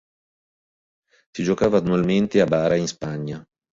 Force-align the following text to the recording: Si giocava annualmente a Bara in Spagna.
Si 1.31 1.43
giocava 1.43 1.77
annualmente 1.77 2.41
a 2.41 2.45
Bara 2.47 2.73
in 2.75 2.87
Spagna. 2.87 3.45